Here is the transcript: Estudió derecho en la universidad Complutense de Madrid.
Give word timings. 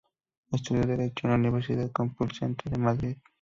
Estudió 0.51 0.81
derecho 0.83 1.27
en 1.27 1.29
la 1.29 1.37
universidad 1.37 1.91
Complutense 1.91 2.71
de 2.71 2.77
Madrid. 2.79 3.17